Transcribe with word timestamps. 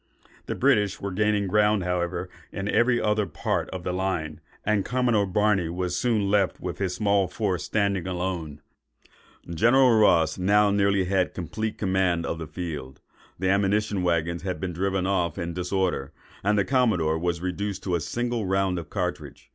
The 0.47 0.55
British 0.55 0.99
were 0.99 1.11
gaining 1.11 1.45
ground, 1.45 1.83
however, 1.83 2.27
in 2.51 2.67
every 2.67 2.99
other 2.99 3.27
part 3.27 3.69
of 3.69 3.83
the 3.83 3.93
line; 3.93 4.41
and 4.65 4.83
Commodore 4.83 5.27
Barney 5.27 5.69
was 5.69 5.95
soon 5.95 6.27
left 6.31 6.59
with 6.59 6.79
his 6.79 6.95
small 6.95 7.27
force 7.27 7.65
standing 7.65 8.07
alone. 8.07 8.61
General 9.47 9.95
Ross 9.99 10.37
had 10.37 10.43
now 10.45 10.71
nearly 10.71 11.05
complete 11.35 11.77
command 11.77 12.25
of 12.25 12.39
the 12.39 12.47
field; 12.47 12.99
the 13.37 13.49
ammunition 13.49 14.01
waggons 14.01 14.41
had 14.41 14.59
been 14.59 14.73
driven 14.73 15.05
off 15.05 15.37
in 15.37 15.49
the 15.49 15.61
disorder, 15.61 16.11
and 16.43 16.57
the 16.57 16.65
commodore 16.65 17.19
was 17.19 17.39
reduced 17.39 17.83
to 17.83 17.93
a 17.93 17.99
single 17.99 18.47
round 18.47 18.79
of 18.79 18.89
cartridge. 18.89 19.49